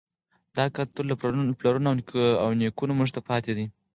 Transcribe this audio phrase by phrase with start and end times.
[0.57, 1.15] دا کلتور له
[1.59, 1.89] پلرونو
[2.43, 3.65] او نیکونو موږ ته پاتې دی.